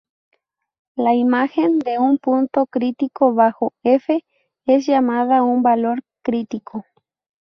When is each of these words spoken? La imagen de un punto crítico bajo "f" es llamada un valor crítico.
La 0.95 1.13
imagen 1.13 1.77
de 1.77 1.99
un 1.99 2.17
punto 2.17 2.65
crítico 2.65 3.35
bajo 3.35 3.73
"f" 3.83 4.25
es 4.65 4.87
llamada 4.87 5.43
un 5.43 5.61
valor 5.61 6.03
crítico. 6.23 6.83